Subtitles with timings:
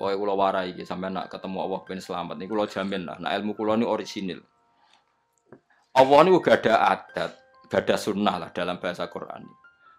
[0.00, 3.20] Pokoknya kula warai iki sampai nak ketemu Allah ben selamat niku kula jamin lah.
[3.20, 4.40] Nah ilmu kula ini orisinil.
[5.92, 7.30] Allah niku gak ada adat,
[7.68, 9.44] gak ada sunnah lah dalam bahasa Quran.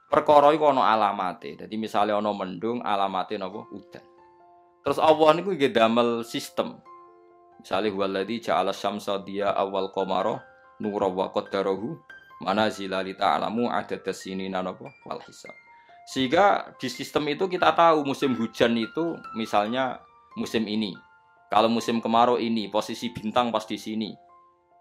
[0.10, 1.54] Perkara iku ana alamate.
[1.54, 4.02] Jadi misalnya ana mendung alamate napa udan.
[4.82, 6.82] Terus Allah niku nggih damel sistem.
[7.62, 10.42] Misalnya huwaladzi ja'ala syamsa dia awal qamara
[10.82, 11.94] nura wa qaddarahu
[12.42, 15.54] manazila li ta'lamu adadas sinina napa wal hisab.
[16.10, 20.02] Sehingga di sistem itu kita tahu musim hujan itu misalnya
[20.36, 20.98] musim ini.
[21.52, 24.16] Kalau musim kemarau ini posisi bintang pas di sini.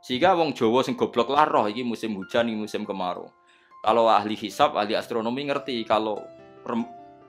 [0.00, 3.28] Sehingga wong Jawa sing goblok lah roh musim hujan ini musim kemarau.
[3.80, 6.20] Kalau ahli hisab, ahli astronomi ngerti kalau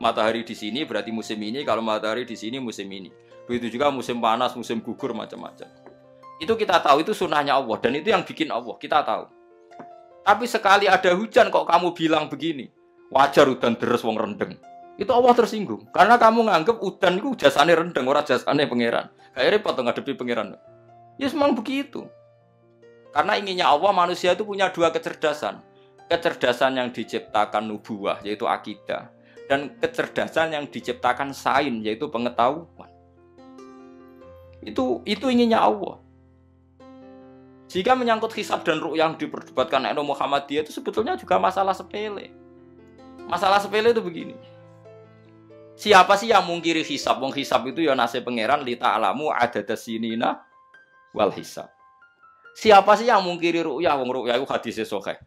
[0.02, 3.08] matahari di sini berarti musim ini, kalau matahari di sini musim ini.
[3.48, 5.68] Begitu juga musim panas, musim gugur macam-macam.
[6.42, 9.30] Itu kita tahu itu sunnahnya Allah dan itu yang bikin Allah, kita tahu.
[10.22, 12.70] Tapi sekali ada hujan kok kamu bilang begini,
[13.12, 14.56] wajar udan deres wong rendeng.
[14.96, 19.12] Itu Allah tersinggung karena kamu nganggep udan itu jasane rendeng, orang jasane pangeran.
[19.36, 20.56] Kayak repot ngadepi pangeran.
[21.20, 22.08] Ya memang begitu.
[23.12, 25.60] Karena inginnya Allah manusia itu punya dua kecerdasan.
[26.08, 29.12] Kecerdasan yang diciptakan nubuah yaitu akidah
[29.52, 32.88] dan kecerdasan yang diciptakan sain yaitu pengetahuan.
[34.64, 36.00] Itu itu inginnya Allah.
[37.72, 42.41] Jika menyangkut hisab dan ruh yang diperdebatkan Eno Muhammadiyah itu sebetulnya juga masalah sepele.
[43.30, 44.36] Masalah sepele itu begini.
[45.82, 47.18] Siapa sih yang mungkiri hisab?
[47.18, 50.46] Wong hisab itu ya nasib pangeran lita alamu ada dasinina
[51.10, 51.74] wal hisab.
[52.54, 53.98] Siapa sih yang mungkiri ru'yah?
[53.98, 55.18] Wong ru'yah itu hadisnya sahih.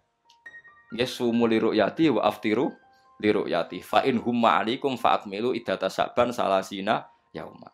[0.95, 2.71] Yesumu li ru'yati wa aftiru
[3.19, 3.83] li ru'yati.
[3.83, 7.03] Fa in humma alikum fa akmilu idata saban salasina
[7.35, 7.73] yauma.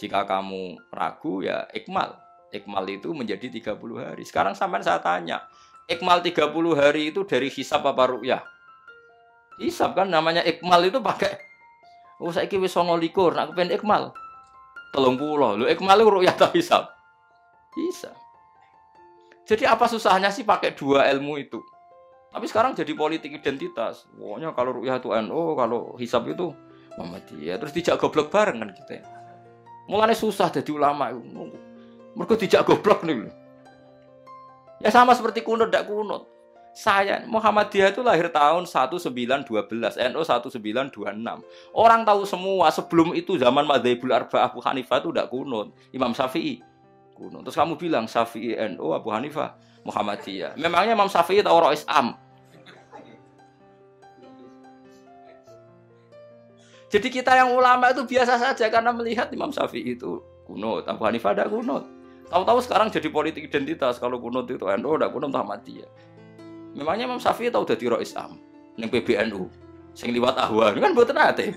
[0.00, 2.16] Jika kamu ragu ya ikmal.
[2.54, 4.22] Ikmal itu menjadi 30 hari.
[4.22, 5.42] Sekarang sampai saya tanya,
[5.90, 8.53] ikmal 30 hari itu dari hisab apa ru'yah?
[9.62, 11.38] Hisab kan namanya ikmal itu pakai
[12.22, 14.14] Oh kira songo likur, nak pengen ikmal.
[14.94, 16.86] Pulau, lu ikmal itu ru'yah tak hisab.
[17.74, 18.14] Bisa.
[19.44, 21.58] Jadi apa susahnya sih pakai dua ilmu itu?
[22.30, 24.06] Tapi sekarang jadi politik identitas.
[24.14, 26.54] Pokoknya kalau ru'yah itu NU, kalau hisab itu
[26.94, 27.58] Muhammadiyah.
[27.58, 29.02] Terus dijak goblok bareng kan kita.
[29.90, 31.10] Mulanya susah jadi ulama.
[32.14, 33.26] Mereka dijak goblok nih.
[34.78, 36.30] Ya sama seperti kunut, tidak kunut.
[36.74, 39.46] Saya Muhammadiyah itu lahir tahun 1912,
[40.10, 40.90] NU 1926.
[41.70, 45.70] Orang tahu semua sebelum itu zaman Madzhabul Arba Abu Hanifah itu tidak kunut.
[45.94, 46.58] Imam Syafi'i
[47.14, 47.46] kunut.
[47.46, 49.54] Terus kamu bilang Syafi'i NU Abu Hanifah
[49.86, 50.58] Muhammadiyah.
[50.58, 52.18] Memangnya Imam Syafi'i tahu roh Islam?
[56.90, 61.38] Jadi kita yang ulama itu biasa saja karena melihat Imam Syafi'i itu kunut, Abu Hanifah
[61.38, 61.86] ada kunut.
[62.26, 66.13] Tahu-tahu sekarang jadi politik identitas kalau kunut itu NU ada kunut Muhammadiyah.
[66.74, 68.42] Memangnya Imam Syafi'i tahu dadi roh Islam
[68.74, 69.46] ning PBNU
[69.94, 71.54] sing liwat ahwan kan mboten ate.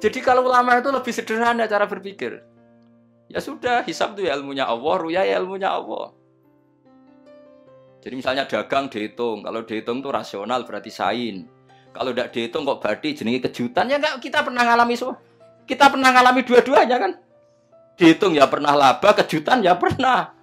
[0.00, 2.44] Jadi kalau ulama itu lebih sederhana cara berpikir.
[3.32, 6.12] Ya sudah, hisab itu ya ilmunya Allah, ruya ya ilmunya Allah.
[8.04, 11.48] Jadi misalnya dagang dihitung, kalau dihitung itu rasional berarti sain.
[11.96, 15.16] Kalau tidak dihitung kok berarti jenenge kejutan ya enggak kita pernah ngalami semua.
[15.64, 17.12] Kita pernah ngalami dua-duanya kan.
[17.96, 20.36] Dihitung ya pernah laba, kejutan ya pernah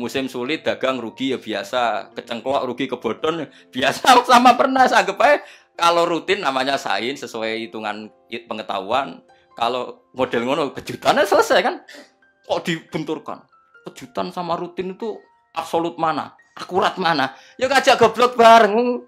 [0.00, 2.16] musim sulit dagang rugi ya biasa.
[2.16, 4.16] Kecengklok rugi kebodon biasa.
[4.32, 5.44] Sama pernah anggap aja
[5.76, 9.20] kalau rutin namanya sain sesuai hitungan pengetahuan.
[9.56, 11.74] Kalau model ngono kejutannya selesai kan?
[12.48, 13.44] Kok dibenturkan?
[13.84, 15.20] Kejutan sama rutin itu
[15.52, 16.32] absolut mana?
[16.56, 17.36] Akurat mana?
[17.60, 19.04] Ya ngajak goblok bareng